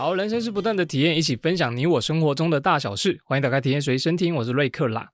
[0.00, 3.20] 好，人生是不断的体验，一起分享你我生活中的大小事。
[3.22, 5.10] 欢迎打开体验随身听，我是瑞克啦。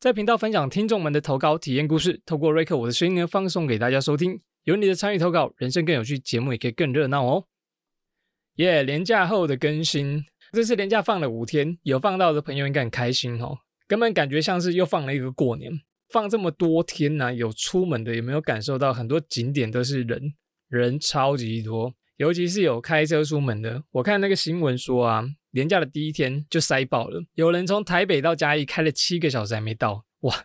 [0.00, 4.40] 在频道分享听众们的投稿体验故事，透过瑞克我的声音呢，放送给大家收听。
[4.64, 7.44] 有你的参与投稿，人生更有趣，节目也可以更热闹哦。
[8.54, 13.58] 耶，年假后的更新，这次年假放了五天，有放到的朋友应该很开心哦。
[13.86, 15.70] 根本感觉像是又放了一个过年，
[16.08, 20.32] 放这么多天呢，有出门的有没有感受到很多景点都是人，
[20.70, 21.92] 人超级多。
[22.20, 30.44] 尤其是有开车出门的，我看那个新闻说啊，年假的第一天就塞爆了，有人从台北到嘉义开了七个小时还没到，哇，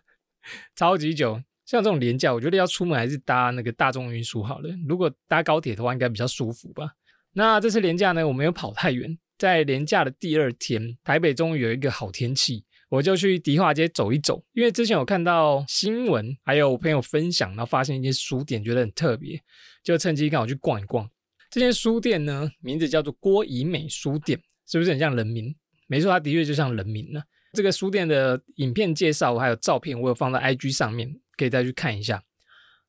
[0.74, 1.42] 超级久。
[1.66, 4.70] 像这种年假，我觉得要出门还是搭那个大众运输好了。
[4.88, 6.94] 如果搭高铁的话，应该比较舒服吧。
[7.34, 14.42] 那这次年假呢，我没有跑太远，在年假的第二天，台北终于有一个好天气，我就去迪化街走一走。
[14.54, 19.38] 因为之前有看到新闻，还有朋友分享，然后发现一间书店，觉得很特别，
[19.84, 21.10] 就趁机刚好去逛一逛。
[21.50, 25.56] 这间书店呢，名字叫做郭怡美书店，是不是很像人民？
[25.88, 27.22] 没错，它的确就像人民呢。
[27.54, 32.24] 这个书店的影片介绍还有照片，我有放在 IG 上面，可以再去看一下。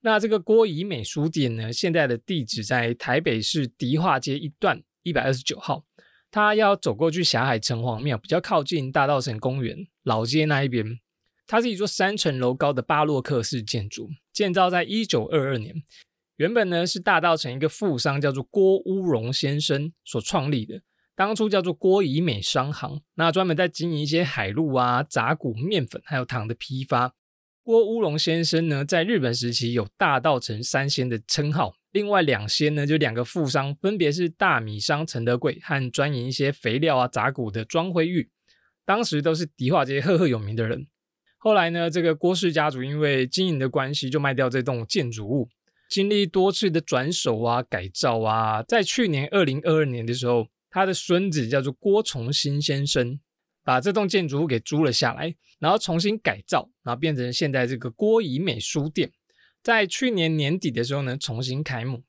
[0.00, 5.84] 那这个郭怡美书店呢，现在的地址在台北市迪化街一段一百二十九号，
[6.30, 10.98] 它要走过去霞海城隍庙，比较靠近大道城公园老街那一边。
[11.46, 15.74] 它是一座三层楼高的巴洛克式建筑，建造在一九二二年。
[16.36, 20.82] 原本呢是大道城一个富商叫做郭乌荣先生所创立的，
[21.14, 27.14] 当初叫做郭怡美商行，那专门在经营一些海陆啊、杂谷、面粉还有糖的批发。
[27.62, 38.30] 郭乌荣先生呢在日本时期有大道城三仙的称号，另外两仙呢就两个富商，分别是大米商陈德贵和专营一些肥料啊、杂谷的庄辉玉，
[38.84, 40.86] 当时都是迪化街赫赫有名的人。
[41.38, 45.48] 后来呢，这个郭氏家族因为经营的关系，就卖掉这栋建筑物。
[45.88, 53.18] 经历多次的转手啊、改造啊，在去年二零二二年的时候，他的孙子叫做郭崇新先生，
[53.64, 59.10] 把这栋建筑物给租了下来，然后重新改造，然后变成现在这个郭怡美书店。
[59.62, 62.02] 在去年年底的时候呢，重新开幕。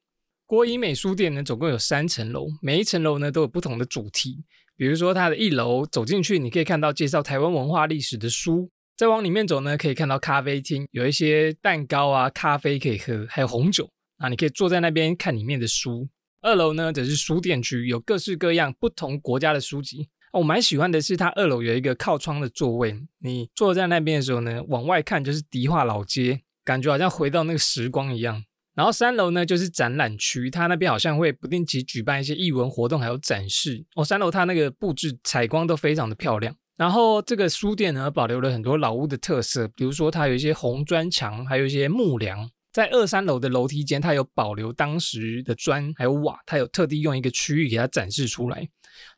[0.45, 4.43] 郭怡美书店呢，总共有三层楼，每一层楼呢都有不同的主题。
[4.75, 8.69] 比如说，它的一楼走进去，你可以看到介绍台湾文化历史的书。
[8.97, 13.87] 再往里面走呢，可以看到咖啡厅，有一些蛋糕啊、咖啡可以喝，还有红酒
[14.17, 16.09] 啊，你可以坐在那边看里面的书。
[16.41, 20.09] 二楼呢则是书店区，有各式各样不同国家的书籍。
[20.33, 28.43] 我蛮喜欢的是，它二楼有一个靠窗的座位，你坐在那边的时候呢，往外看就是迪化老街，感觉好像回到那个时光一样。
[28.73, 33.85] 然后三楼呢就是展览区，它那边好像会不定期举办一些艺文活动，还有展示。
[33.95, 36.55] 哦，三楼它那个布置采光都非常的漂亮。
[36.77, 42.49] 然后这个书店呢，保留了很多老屋的特色，比如说它有一些红砖墙，还有一些木梁。
[42.71, 48.69] 在二三楼的楼梯间，它有保留当时的砖还有瓦，它有特地用一个区域给它展示出来，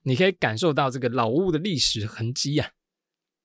[0.04, 2.70] 你可以感受到这个老屋的历史痕迹啊。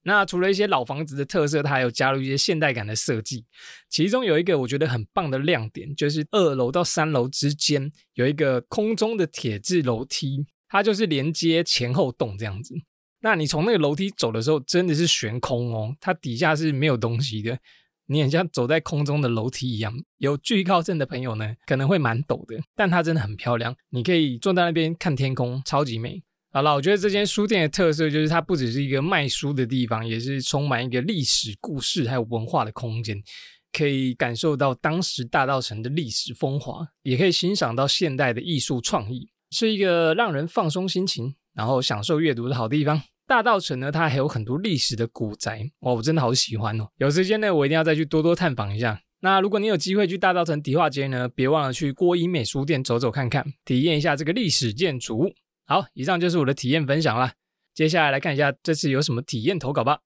[0.04, 3.44] 那除了一些老房子的特色，它还有加入一些现代感的设计。
[3.88, 12.76] 其中有一个我觉得很棒的亮点，就是二楼到三楼之间有一个空中的铁质楼梯，它就是连接前后洞这样子。
[13.24, 17.58] 那你从那个楼梯走的时候，真的是悬空哦，它底下是没有东西的，
[18.04, 19.94] 你很像走在空中的楼梯一样。
[20.18, 26.22] 有惧高症的朋友呢，可能会蛮陡的，但它真的很漂亮，你可以坐在那边看天空，超级美。
[26.52, 33.16] 好了，我觉得这间书店的特色就是它不只是一个卖书的地方，也是充满一个历史故事还有文化的空间，
[33.72, 43.00] 可以感受到当时大道城的历史风华，也可以欣赏到现代的艺术创意，是一个让人放松心情，然后享受阅读的好地方。
[43.26, 46.86] 大道城呢，它还有很多历史的古宅哦，我真的好喜欢哦。
[46.98, 49.00] 有时间呢，我一定要再去多多探访一下。
[49.20, 55.32] 那如果你有机会去大道城迪化街呢，别忘了去郭一美书店走走看看，体验一下这个历史建筑。
[55.66, 57.32] 好，以上就是我的体验分享了。
[57.72, 60.00] 接下来来看一下这次有什么体验投稿吧。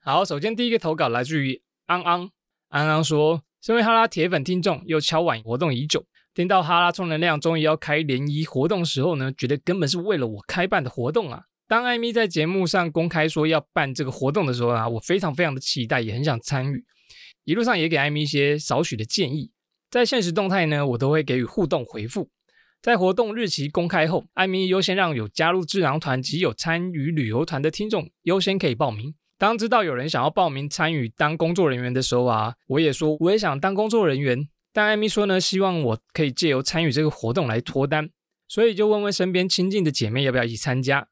[0.00, 2.30] 好，首先第一个投稿来自于安安，
[2.70, 3.42] 安安说。
[3.60, 11.42] 身为哈拉铁粉听众，又敲碗活动已久，听到哈拉充能量终于要开联谊活动时候呢，觉得根本是为了我开办的活动啊！
[11.66, 16.84] 当艾米在节目上公开说要办这个活动的时候啊，我非常非常的期待，也很想参与。
[17.44, 19.50] 一路上也给艾米一些少许的建议，
[19.90, 22.30] 在现实动态呢，我都会给予互动回复。
[22.80, 29.14] 在活动日期公开后，艾米优先让有加入智囊团及有参与旅游团的听众优先可以报名。
[29.38, 34.48] 当知道有人想要报名参与当工作人员的时候啊，我也说我也想当工作人员。
[34.72, 38.10] 但艾米说呢，希望我可以借由参与这个活动来脱单，
[38.48, 41.08] 所以就问问身边亲近的姐妹要不要一起参加。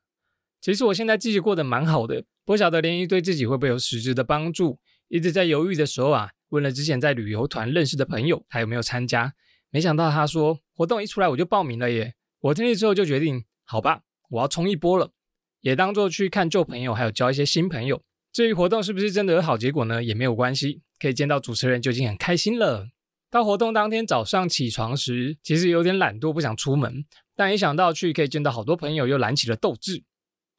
[0.60, 4.80] 其实我现在自己过得蛮好的，不晓得联谊对自己会不会有实质的帮助。
[5.06, 9.32] 一直在犹豫的时候啊，问了之前在旅游团认识的朋友还有没有参加，
[9.70, 12.14] 没想到他说活动一出来我就报名了耶！
[12.40, 14.00] 我听了之后就决定，好吧，
[14.30, 15.12] 我要冲一波了，
[15.60, 18.02] 也当做去看旧朋友，还有交一些新朋友。
[18.36, 22.88] 至于活动是不是真的有好结果呢，也没有关系，可以见到主持人就已经很开心了。
[23.30, 30.04] 到活动当天早上起床时，其实有点懒惰，不想出门，但一想到去可以见到好多朋友，又燃起了斗志。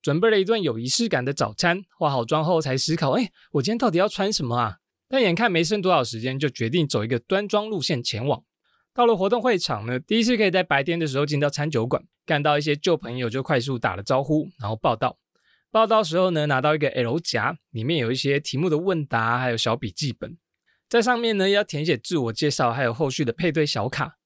[0.02, 4.78] 准备了一顿有仪式感的早餐，化好妆后才思考：哎，我今天到底要穿什么啊？
[5.08, 8.42] 但眼看没剩多少时间，就决定走一个端庄路线前往。
[8.92, 15.20] 到了活动会场呢，第一次可以在白天的时候进到餐酒馆，看到一些旧朋友，就快速打了招呼，然后报道。
[15.78, 20.36] 报到时候呢，拿到一个 L 夹，里面有一些题目的问答，还有小笔记本，
[20.90, 24.18] 在上面呢要填写自我介绍，还有后续的配对小卡，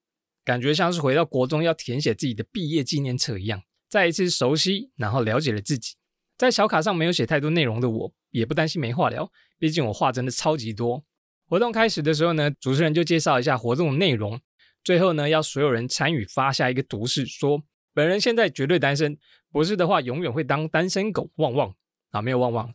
[0.45, 3.63] 感觉像是回到国中要填写自己的毕业纪念册一样。
[3.89, 5.95] 再一次熟悉，然后了解了自己。
[6.37, 11.03] 在小卡上没有写太多内容的我，也不担心没话聊，毕竟我话真的超级多。
[11.49, 14.39] 活动开始的时候呢，主持人就介绍一下活动的内容，
[14.85, 17.61] 最后呢要所有人参与发下一个毒誓，说
[17.93, 19.17] 本人现在绝对单身，
[19.51, 21.29] 不是的话永远会当单身狗。
[21.35, 21.75] 旺旺
[22.11, 22.73] 啊，没有旺旺。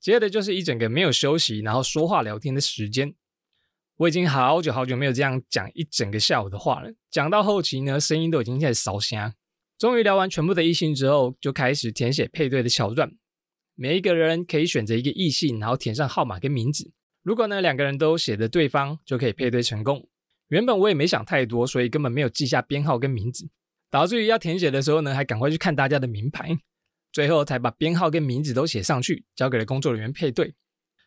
[0.00, 3.14] 接着就是一整个没有休息，然后说话聊天的时间。
[3.96, 9.32] 我已经好久好久没有这样讲一整个下午的话了，讲到后期呢，声音都已经在烧香。
[9.78, 13.10] 终于聊完全部的异性之后，就开始填写配对的桥段。
[13.74, 16.92] 每一个人可以选择一个异性，然后填上号码跟名字。
[17.22, 20.08] 如果呢两个人都写的对方，就可以配对成功。
[20.48, 23.48] 原本我也没想太多，所以根本没有记下编号跟名字，
[23.90, 26.56] 导致于要填写的时候呢，还赶快去看大家的名牌，
[27.12, 30.54] 最后才把编号跟名字都写上去，交给了工作人员配对。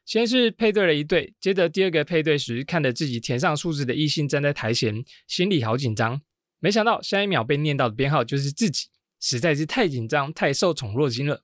[0.06, 6.20] 先是配对了一对，接着第二个配对时，看着自己填上数字的异性站在台前，心里好紧张。
[6.60, 8.88] 没想到下一秒被念到的编号就是自己，
[9.20, 11.44] 实在是太紧张、太受宠若惊了。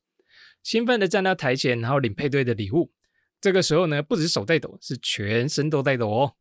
[0.64, 2.92] 兴奋的站到台前，然后领配对的礼物。
[3.40, 6.34] 这个时候呢，不止手在抖，是全身都在抖哦。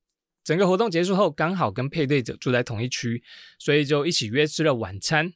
[0.45, 3.23] 整个活动结束后，刚好跟配对者住在同一区，
[3.59, 5.33] 所以就一起约吃了晚餐。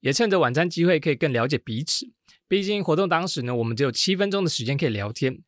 [0.00, 2.06] 也趁着晚餐机会，可以更了解彼此。
[2.46, 5.42] 毕竟活动当时呢，我们只有七分钟的时间可以聊天。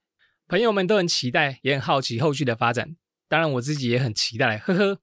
[0.49, 2.97] 朋友们都很期待，也很好奇后续的发展。
[3.29, 5.01] 当然，我自己也很期待，呵呵。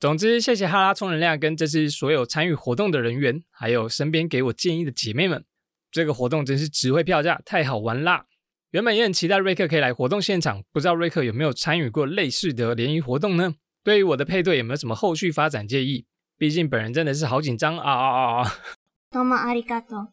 [0.00, 5.44] 总之，谢谢哈拉充能量跟这次所有参与活动的人员，还有身边给我建议的姐妹们。
[5.92, 8.26] 这个活动真是值回票价，太好玩啦！
[8.70, 13.54] 原本也很期待瑞克可以来活动现场，不知道瑞克有没有参与过类似的联谊活动呢？
[13.82, 16.06] 对于我的配对有没有什么后续发展建议？
[16.38, 18.54] 毕竟本人真的是好紧张啊啊啊啊！
[19.10, 20.12] 多么阿里嘎多！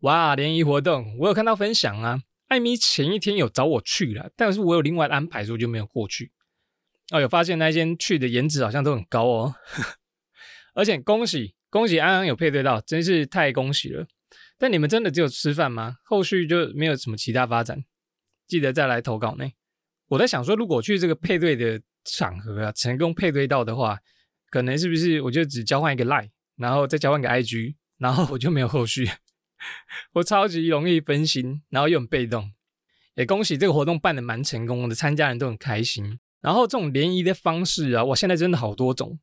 [0.00, 6.32] 哇，联谊活动我有看到分享啊，艾米前一天有找我去了，但是我有另外安排，所以就没有过去。
[7.10, 9.54] 哦，有发现那间去的颜值好像都很高哦，
[10.74, 14.06] 而且恭喜恭喜安安有配对到，真是太恭喜了。
[14.56, 15.96] 但你们真的只有吃饭吗？
[16.04, 17.84] 后续就没有什么其他发展？
[18.48, 19.48] 记得再来投稿呢。
[20.08, 23.98] 我在想说，如果去这个配对的场合啊，成功配对到的话，
[24.50, 29.08] 可能是不是我就只交换一个 line，然后再交换个 IG，然后我就没有后续。
[30.14, 32.52] 我超级容易分心，然后又很被动。
[33.16, 36.18] 也恭喜这个活动办的蛮成功的，参加人都很开心。
[36.40, 39.18] 然后这种联谊的方式啊，我，现在真的好多种。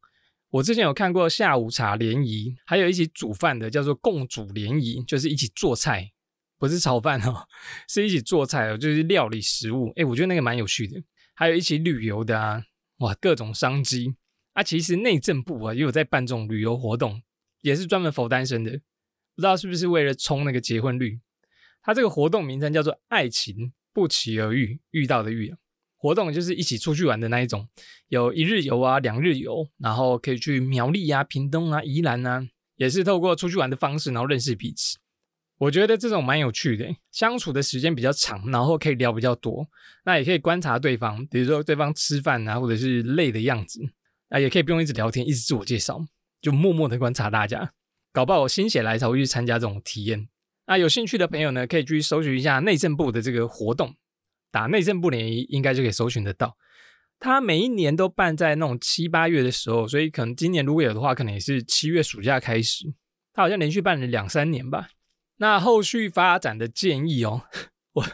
[0.50, 6.12] 我之前有看过下午茶联谊，还有一起煮饭的，叫做共煮联谊，就是一起做菜，
[6.58, 7.48] 不是炒饭哦，
[7.90, 9.92] 是一起做菜哦，就是料理食物。
[9.96, 11.02] 哎，我觉得那个蛮有趣的。
[11.34, 12.64] 还有一起旅游的啊，
[13.00, 14.16] 哇，各种商机
[14.54, 14.64] 啊。
[14.64, 17.22] 其实内政部啊也有在办这种旅游活动，
[17.62, 18.72] 也是专门否单身的，
[19.36, 21.20] 不知道是不是为了冲那个结婚率。
[21.82, 25.54] 它这个活动名称叫做“爱情不期而遇”，遇到的遇。
[25.98, 27.68] 活动就是一起出去玩的那一种，
[28.08, 32.48] 有一日游啊、两日游，然后可以去苗栗啊、屏东啊、宜兰啊，
[32.78, 34.98] 也是透过出去玩的方式，然后认识彼此。
[35.58, 39.66] 我觉得这种蛮有趣的，相处的时间比较长，然后可以聊比较多。
[40.04, 43.82] 那也可以观察对方，比如说对方吃饭啊，或者是累的样子，
[44.30, 46.06] 啊，也可以不用一直聊天，一直自我介绍，
[46.42, 47.72] 就默默的观察大家。
[48.12, 50.28] 搞不好我心血来潮会去参加这种体验。
[50.68, 53.96] 那有兴趣的朋友呢，可以去搜寻一下内政部的这个活动。
[54.52, 56.58] 打内政部联谊应该就可以搜寻得到，
[57.20, 62.94] 他每一年都办在那种七八月的时候，所以可能今年如果有的话，可能也是七月暑假开始。
[63.34, 64.88] 他好像连续办了两三年吧。
[65.38, 67.42] 那后续发展的建议哦，
[67.94, 68.06] 我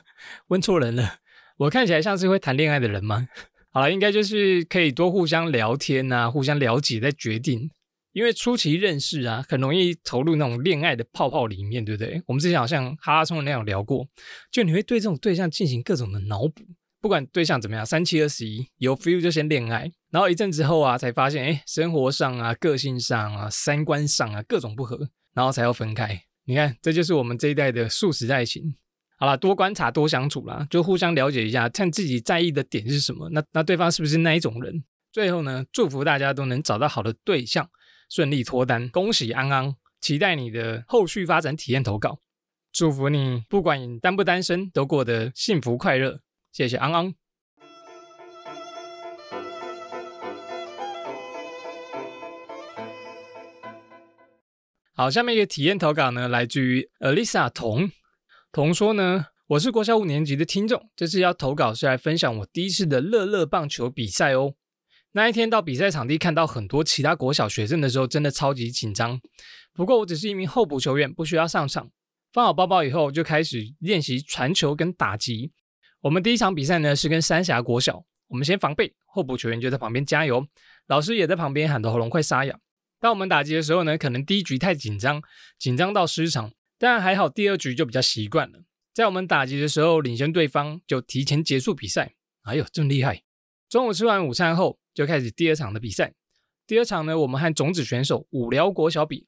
[0.48, 1.20] 问错人了，
[1.58, 3.28] 我看起来像是会谈恋爱的人吗？
[3.72, 7.70] 好了，应该就是可以多互相聊天啊，互相了解再决定。
[8.14, 12.22] 因为初期认识啊，很容易投入那种恋爱的泡泡里面，对不对？
[12.26, 14.06] 我们之前好像哈拉充那样聊过，
[14.52, 16.66] 就你会对这种对象进行各种的脑补，
[17.00, 26.24] 不管对象怎么样，三七二十一，有 feel 就先恋爱，然后一阵之后啊，才发现哎，生活上啊、个性上啊、三观上啊各种不合，然后才要分开。
[26.46, 28.76] 你看，这就是我们这一代的素食爱情。
[29.18, 33.30] 好了，多观察，多相处啦，就互相了解一下，看自己在意的点是什么。
[33.30, 34.84] 那那对方是不是那一种人？
[35.12, 37.70] 最后呢，祝福大家都能找到好的对象，
[38.10, 38.90] 顺利脱单。
[38.90, 42.20] 恭喜安安，期待你的后续发展体验投稿。
[42.72, 46.22] 祝福你，不管单不单身，都过得幸福快乐。
[46.52, 47.21] 谢谢安安。
[55.02, 57.90] 好，下面一个体验投稿呢，来自于 Alisa 童。
[58.52, 64.54] 童说呢，我是国小五年级的听众，这次要投稿是来分享我第一次的乐乐棒球比赛哦。
[65.14, 69.20] 那一天到比赛场地看到很多其他国小学生的时候，真的超级紧张。
[69.74, 71.90] 不过我只是一名候补球员，不需要上场。
[72.32, 75.52] 放好包包以后，就开始练习传球跟打击。
[76.02, 80.46] 我们第一场比赛呢是跟三峡国小，我们先防备，候补球员就在旁边加油，
[80.86, 82.56] 老师也在旁边喊得喉咙快沙哑。
[83.02, 85.24] 当我们打击的时候呢，可能第一局太紧张，
[85.58, 86.54] 紧张到失常。
[86.78, 88.60] 但还好，第二局就比较习惯了。
[88.94, 92.14] 在我们打击的时候，领先对方就提前结束比赛。
[92.44, 93.24] 哎呦，这么厉害！
[93.68, 96.14] 中午吃完午餐后，就开始第二场的比赛。
[96.68, 99.26] 第二场呢，我们和种子选手五辽国小比。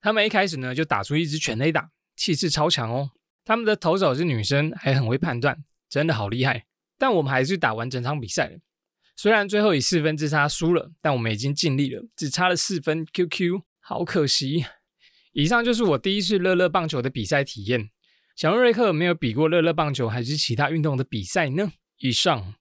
[0.00, 3.10] 他们一开始呢，就打出一支全垒打，气势超强哦。
[3.44, 6.66] 他们的投手是女生，还很会判断，真的好厉害。
[6.96, 8.58] 但我们还是打完整场比赛了。
[9.16, 13.04] 虽然最后以四分之差输了，但我们已经尽力了，只差了四分。
[13.06, 14.66] QQ，好可惜。
[15.32, 17.90] 以上就是我第一次乐乐棒球的比赛体验。
[18.36, 21.72] 想问瑞克，没有比过乐乐棒球还是其他运动的比赛呢？
[21.98, 22.54] 以上。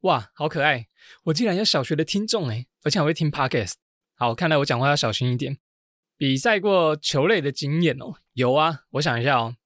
[0.00, 0.86] 哇，好可爱！
[1.24, 3.74] 我竟然有小学的听众诶，而且还会听 podcast。
[4.14, 5.58] 好，看来我讲话要小心一点。
[6.16, 8.80] 比赛过球类的经验哦，有啊。
[8.92, 9.56] 我想一下哦，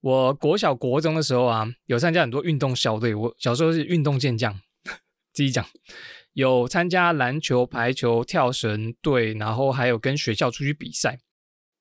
[0.00, 3.12] 我国小国中的时候啊，有参加很多运动校队。
[3.14, 4.60] 我小时候是运动健将，
[5.38, 5.64] 自己讲。
[6.32, 11.20] 有参加篮球、排球、跳绳队，然后还有跟学校出去比赛。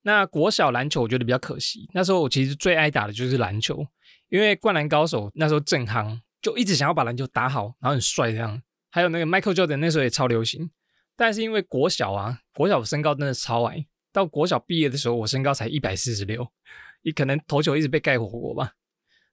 [0.04, 3.84] 那国小篮球我觉得比较可惜，那时候我其实最爱打的就是篮球，
[4.30, 8.62] 因为灌篮高手那时候正夯，就一直想要把篮球打好，然后很帅这样。
[8.92, 10.70] 还有那个 Michael Jordan 那时候也超流行，
[11.16, 16.48] 但是因为国小啊，国小身高真的超矮，到国小毕业的时候我身高才一百四十六，
[17.02, 18.74] 你可能投球一直被盖火锅吧，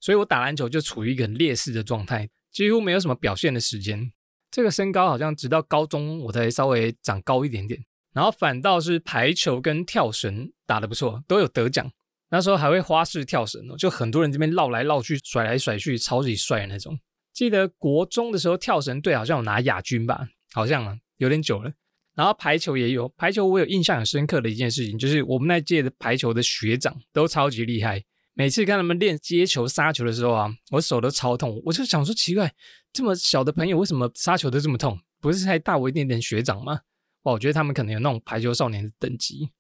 [0.01, 4.13] 所以我打篮球就处于一个很劣势的状态，几乎没有什么表现的时间。
[4.55, 11.91] 这个身高好像直到高中我才稍微长高一点点，然后反倒是排球跟跳绳打得不错，都有得奖。
[12.31, 16.97] 那时候还会花式跳绳哦，就很多人这边绕来绕去、甩来甩去，超级帅的那种。
[17.33, 21.73] 记得国中的时候跳绳队好像有拿亚军吧，好像啊，有点久了。
[22.15, 28.05] 然后排球也有，排球我有印象很深刻的一件事情，就是我们那届的排球的学长都超级厉害。
[28.35, 31.61] 每次看他们练接球、杀球的时候啊，我手都超痛。
[31.65, 32.53] 我就想说，奇怪，
[32.95, 35.01] 这么小的朋友为什么杀球都这么痛？
[35.21, 36.83] 不是才大我一点点学长吗？
[37.23, 39.51] 哇，我觉得他们可能有那种排球少年的等级。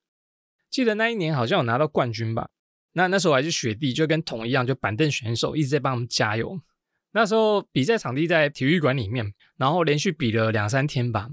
[0.70, 2.48] 记得那一年好像有拿到冠军吧？
[2.92, 6.60] 那那时候还是学弟，就跟同一样，就板凳选手一直在帮我们加油。
[7.10, 11.28] 那时候比赛场地在体育馆里面，然后连续比了两三天吧。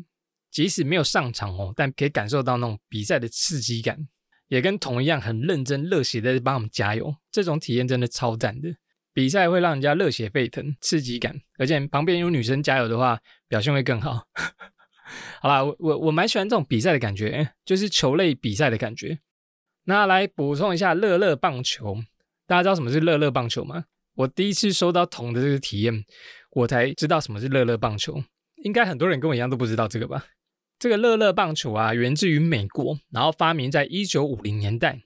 [0.50, 4.08] 即使没有上场哦，但可以感受到那种比赛的刺激感。
[4.48, 8.76] 也跟同一样很认真热血的帮我们加油，这种体验真的超赞的。
[9.14, 14.28] 比赛会让人家热血沸腾，刺激感，而且旁边有女生加油的话，表现会更好。
[15.42, 19.20] 好啦，我我我蛮喜欢这种比赛的感觉，就是球类比赛的感觉。
[19.84, 21.98] 那来补充一下乐乐棒球，
[22.48, 23.86] 大家知道什么是乐乐棒球吗？
[24.16, 26.06] 我第一次收到铜的这个体验，
[26.52, 28.24] 我才知道什么是乐乐棒球。
[28.64, 30.26] 应该很多人跟我一样都不知道这个吧？
[30.78, 35.02] 这个乐乐棒球啊，源自于美国，然后发明在一九五零年代。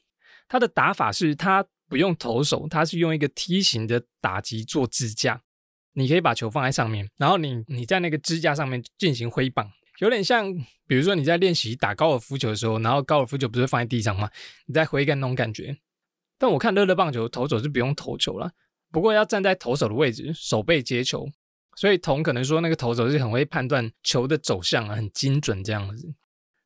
[0.47, 5.41] 它的打法是，它不用投手，它是用一个梯形的打击做支架。
[5.93, 10.53] 你可以把球放在上面，然后你你在那个支架上面进行挥棒，有点像，
[10.87, 14.29] 比如说你在练习打高尔夫球的时候，然后高尔夫球不是放在地上吗？
[14.65, 15.77] 你在挥杆那种感觉。
[16.37, 18.51] 但我看乐乐棒球投手是不用投球了，
[18.91, 21.29] 不过要站在投手的位置，手背接球。
[21.77, 26.13] 所以童可能说那个投手是很会判断球的走向啊，很精准这样子。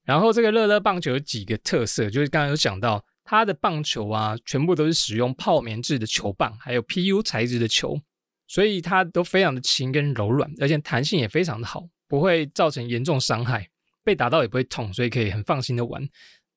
[0.06, 7.96] 然后这个乐乐棒球有几个特色，就是刚刚有讲到它的棒球啊，全部都是使用泡棉质的球棒，还有 PU 材质的球，
[8.48, 13.70] 所以它都非常的轻跟柔软，而且弹性也非常的好，不会造成严重伤害，
[14.04, 16.04] 被打到也不会痛，所以可以很放心的玩。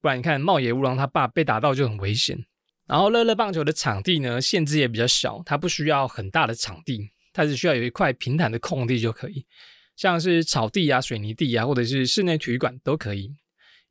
[0.00, 2.42] 不然你看茂野乌郎他爸被打到就很危险。
[2.86, 7.10] 然后乐乐棒球的场地呢，限制也比较小，它不需要很大的场地。
[7.34, 9.44] 它只需要有一块平坦的空地就可以，
[9.94, 13.30] 像是草地啊、水泥地啊，或者是室内体育馆都可以。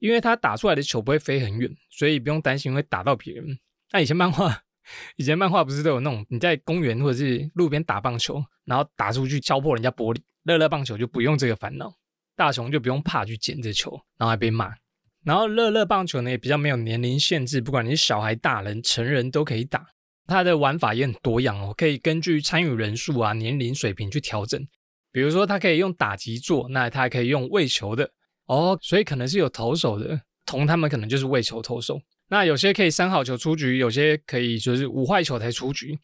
[0.02, 3.58] 因为它打出来的球不会飞很远，所以不用担心会打到别人。
[3.92, 4.64] 那以前漫画，
[5.16, 11.94] 以前漫画不是都有那种你在公园或者是路边打棒球，然后打出去敲破人家玻璃，乐乐棒球就不用这个烦恼，
[12.36, 14.74] 大雄就不用怕去捡这球，然后还被骂。
[15.24, 19.86] 然后乐乐棒球呢也比较没有年龄限制，不管你是小孩、大人、成人都可以打。
[20.26, 24.66] 它的玩法也很多样哦，可以根据参与人数啊、年龄水平去调整。
[25.12, 28.10] 比如说，它可以用打击做，那它还可以用喂球的
[28.46, 32.02] 哦，所以可能是有投手的，同他们可能就是为球投手。
[32.30, 36.00] 那有些可以三好球出局，有些可以就是五坏球才出局。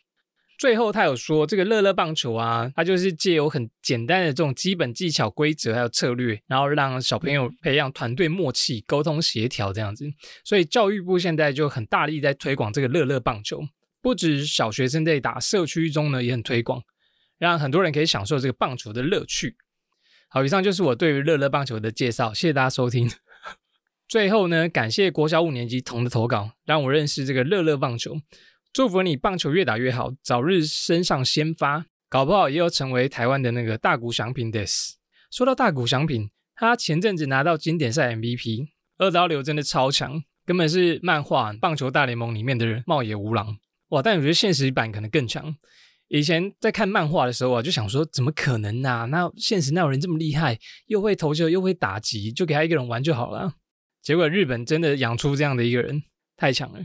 [0.60, 10.06] 最后他有说，这个乐乐棒球啊，它就是借由很简单的这种基本技巧、规则还有策略，然后让小朋友培养团队默契、沟通协调这样子。
[10.44, 13.62] 所以教育部现在就很大力在推广这个乐乐棒球，
[14.02, 16.82] 不止小学生在打，社区中呢也很推广。
[17.38, 19.56] 让很多人可以享受这个棒球的乐趣。
[20.30, 23.10] 好，以上就是我对于乐乐棒球的介绍，谢谢大家收听。
[24.10, 28.18] 最后呢，感谢国小五年级童的投稿，让我认识这个乐乐棒球。
[28.74, 34.66] 祝福你棒球越打越好，早日升上先发，搞不好也有成为台湾的那个大谷翔平的。
[35.32, 38.68] 说到大谷翔平，他前阵子拿到经典赛 MVP，
[38.98, 43.58] 二刀流真的超强，根本是漫画棒球大联盟里面的人茂野无郎
[43.90, 44.02] 哇！
[44.02, 45.56] 但我觉得现实版可能更强。
[46.10, 49.04] 以前在看漫画的时候啊，就想说怎么可能啊？
[49.06, 53.56] 那现实哪有人这么厉害，又会投球又会打击，就给他一个人玩就好了。
[54.02, 56.04] 结果日本真的养出这样的一个人，
[56.38, 56.80] 太强了。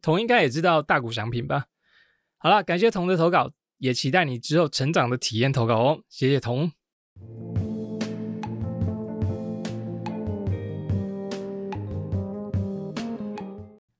[0.00, 1.66] 童应该也知道大谷翔平吧？
[2.38, 6.00] 好了，感谢童的投稿，也期待你之后成长的体验投稿哦。
[6.08, 6.72] 谢谢童。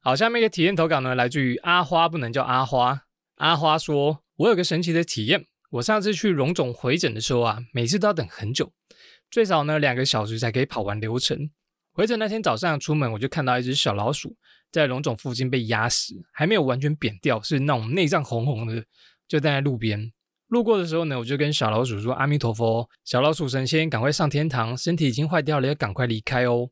[0.00, 3.02] 好，下面一个体验投稿呢，来自于阿花，不能叫阿花。
[3.36, 4.21] 阿花说。
[4.36, 8.72] 我有个神奇的体验，我上次去荣总回诊的时候啊，每次都要等很久，
[9.30, 11.50] 最少呢两个小时才可以跑完流程。
[11.92, 14.34] 回诊那天早上出门，我就看到一只小老鼠
[14.70, 18.82] 在荣总附近被压死，还没有完全扁掉，是那种内脏红红的，
[19.28, 20.10] 就站在路边。
[20.48, 26.70] 路过的时候呢，我就跟小老鼠说：“阿弥陀佛，小老鼠神仙，赶快上天堂，身体已经坏掉了，要赶快离开哦。”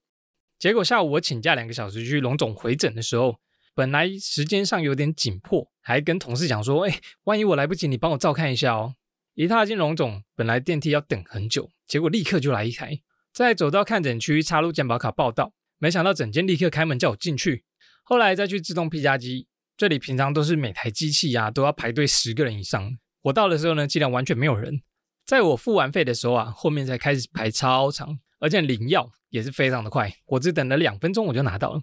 [0.59, 3.37] 结果下午我请假两个小时去荣总回诊的时候。
[3.81, 8.95] 本来时间上有点紧迫，还跟同事讲说：“哎，万一我来不及，你帮我照看一下哦。”
[9.35, 13.01] 一踏进龙总，本来电梯要等很久，结果立刻就来一台。
[13.33, 17.65] 再走到看诊区，插入健保卡报到，没想到整间立刻开门叫我进去。
[18.05, 22.99] 后来再去自动 P 加机，这里平常都是每台机器啊都要排队十个人以上。
[23.23, 24.83] 我到的时候呢，竟然完全没有人。
[25.25, 31.81] 在我付完费的时候啊，后面才开始排超长，而且领药也是非常的快，我只等了两分钟我就拿到了。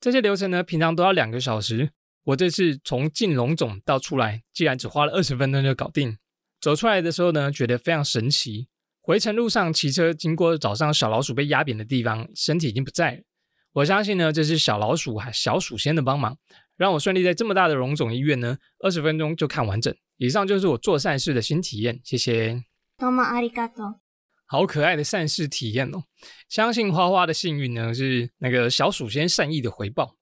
[0.00, 1.90] 这些流程呢，平常都要两个小时。
[2.24, 6.16] 我这次从进龙种到出来，竟然只花了二十分钟就搞定。
[6.60, 8.68] 走出来的时候呢，觉得非常神奇。
[9.02, 13.22] 回程路上骑车经过早上小老鼠被压扁的地方，身体已经不在了。
[13.72, 16.36] 我相信呢，这是小老鼠还小鼠仙的帮忙，
[16.76, 19.94] 让我顺利在这么大的荣总医院呢，二十分钟就看完整。
[20.16, 22.62] 以上就是我做善事的新体验，谢谢。
[22.96, 24.00] 多么阿里嘎多。
[24.52, 26.02] 好可爱的善事体验哦！
[26.48, 30.16] 相信花花的幸运呢，是那个小鼠先善意的回报。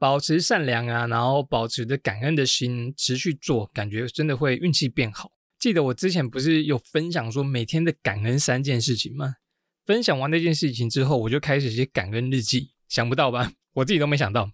[0.00, 5.30] 保持善良啊，然后保持着感恩的心，持续做，感觉真的会运气变好。
[5.60, 9.34] 记得我之前不是有分享说每天的感恩三件事情吗？
[9.86, 12.72] 分享完那件事情之后，我就开始写感恩日记。
[12.88, 13.52] 想不到吧？
[13.74, 14.50] 我自己都没想到。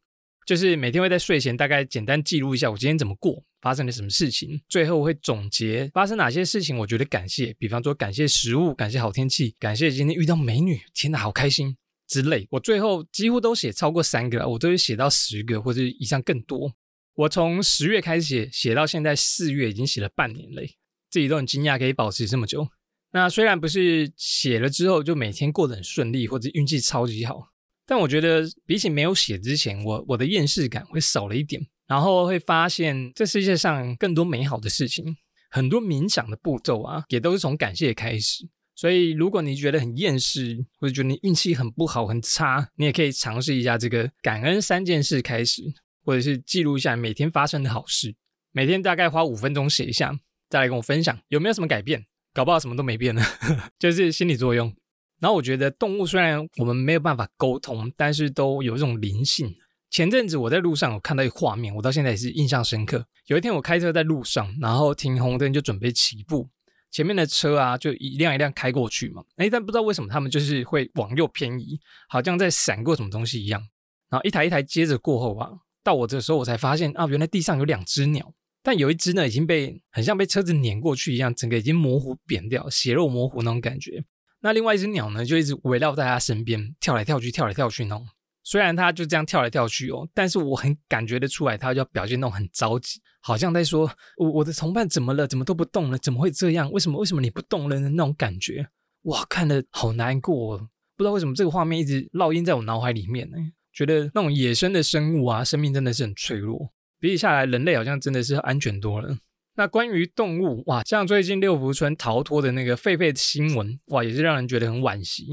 [0.47, 11.77] 就是每天会在睡前大概简单记录一下我今天怎么过，发生了什么事情，最后会总结发生哪些事情，我觉得感谢，比方说感谢食物，感谢好天气，感谢今天遇到美女，天哪，好开心
[12.07, 12.47] 之类。
[12.51, 16.73] 我最后几乎都写超过三个，我都会写到十个或者以上更多。
[17.15, 20.77] 我从十月开始写，写到现在四月，已经写了半年嘞，
[21.11, 22.69] 自己都很惊讶可以保持这么久。
[23.13, 27.54] 那虽然不是写了之后就每天过得很顺利，或者运气超级好。
[27.87, 35.17] 但我觉得比起没有写之前，我我的厌世感会少了一点，然后会发现这世界上更多美好的事情，
[35.51, 38.49] 很多冥想的步骤啊，也都是从感谢开始。
[38.77, 45.63] 所以如果你觉得很厌世，或者觉得你运气很不好、很差，你也可以尝试一下这个感恩三件事开始，
[46.05, 48.17] 或者是记录一下每天发生的好事，
[48.51, 50.19] 每天大概花五分钟写一下，
[50.49, 53.23] 再来跟我分享有没有什么改变，搞不好什么都没变呢，
[53.79, 54.75] 就是心理作用。
[55.21, 59.55] 然后我觉得动物虽然我们没有办法沟通，但是都有一种灵性。
[59.91, 63.07] 前阵子我在路上有看到一个画面，我到现在也是印象深刻。
[63.27, 66.49] 有一天我开车在路上，然后停红灯就准备起步，
[66.91, 69.23] 前面的车啊就一辆一辆开过去嘛。
[69.37, 73.63] 哎，但不知道为什么他们就是会往右偏移，好像在闪过什么东西一样。
[74.11, 75.51] 然后一台一台接着过后啊，
[75.85, 84.05] 到我的时候我才发现啊，原来地上有两只鸟，但有一只呢已经被很像被车子碾过去一样，整个已经模糊扁掉，血肉模糊那种感觉。
[84.45, 88.07] 那另外一只鸟呢，就一直围绕在他身边，跳来跳去，跳来跳去那种。
[88.43, 95.27] 虽然它就这样跳来跳去哦，但是我很感觉得出来，它就要表现那种很着急，好像在说：“我我的同伴怎么了？
[95.27, 95.97] 怎么都不动了？
[95.97, 96.71] 怎么会这样？
[96.71, 96.99] 为什么？
[96.99, 98.69] 为什么你不动了？”那种感觉，
[99.05, 100.57] 哇，看得好难过。
[100.57, 103.39] 哦不知道为什么这个画面一直烙印在我脑海里面呢？
[103.73, 106.71] 觉得那种野生的生物啊，生命真的是很脆弱。
[107.01, 109.17] 比起下来，人类好像真的是安全多了。
[109.57, 115.29] 那关于动物，哇，像最近六福村逃脱的那个狒狒的新闻，哇，也是让人觉得很惋惜。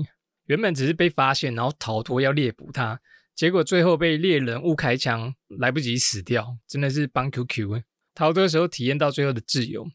[0.45, 2.99] 原本只是被发现，然后逃脱要猎捕它，
[3.35, 7.81] 结果最后被猎人误开枪，来不及死掉，真的是帮 QQ。
[8.13, 9.87] 逃脱的时候体验到最后的自由，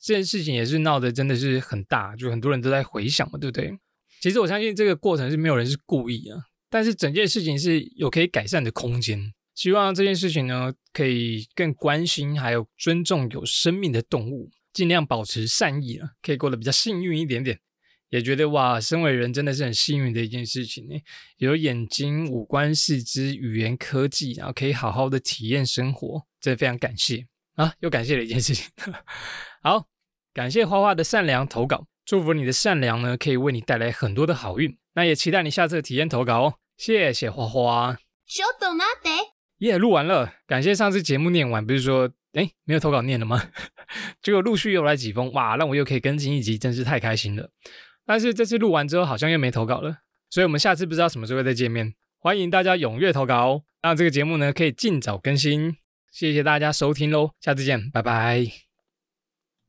[0.00, 3.78] 这件事情也是闹得真的是很大，就很多人都在回想嘛，对不对？
[4.22, 6.38] 其实我相信这个过程是没有人是故意啊，
[6.70, 9.33] 但是整件事情是有可以改善的空间。
[9.54, 17.58] 希望这件事情呢，可以更关心还有尊重有生命的动物，尽量保持善意啊，可以过得比较幸运一点点。
[18.10, 20.94] 也觉得哇，身为人真的是很幸运的一件事情呢，
[21.38, 27.74] 有眼睛、五官、四肢、语言、科技，然后可以好好的体验生活，真的非常感谢啊！
[27.80, 28.70] 又感谢了一件事情。
[29.62, 29.88] 好，
[30.32, 34.76] 感谢花花的善良投稿，祝福你的善良呢，可以为你带来很多的好运。
[34.94, 36.54] 那也期待你下次的体验投稿哦。
[36.76, 37.96] 谢谢花花。
[39.64, 43.50] 耶，录完了，感谢上次节目念完，不是说哎没有投稿念了吗？
[44.20, 47.48] 结果陆续又来几封，哇，让我又可以更新一集，真是太开心了。
[48.04, 51.94] 但是这次录完之后，好像又没投稿了，所以我们下次不知道什么时候再见面。
[52.18, 55.76] 欢迎大家踊跃投稿，让这个节目呢可以尽早更新。
[56.12, 58.73] 谢谢大家收听喽，下次见，拜拜。